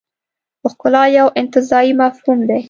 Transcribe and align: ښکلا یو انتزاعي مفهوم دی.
ښکلا 0.71 1.03
یو 1.17 1.27
انتزاعي 1.41 1.91
مفهوم 2.01 2.39
دی. 2.49 2.59